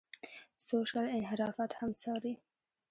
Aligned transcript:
سوشل 0.67 1.05
انحرافات 1.17 1.71
هم 1.79 1.89
څاري. 2.01 2.33